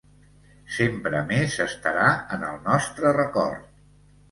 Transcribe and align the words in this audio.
Sempre 0.77 1.19
més 1.33 1.59
estarà 1.67 2.09
en 2.39 2.49
el 2.49 2.59
nostre 2.71 3.15
record. 3.21 3.71